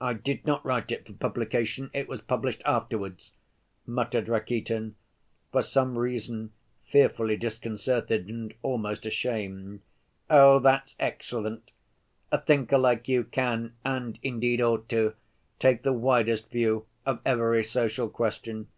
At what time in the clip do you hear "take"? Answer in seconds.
15.58-15.82